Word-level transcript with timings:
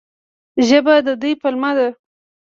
ژبه 0.67 0.95
د 1.05 1.07
دوی 1.21 1.33
پلمه 1.41 1.71
ده. 1.77 1.87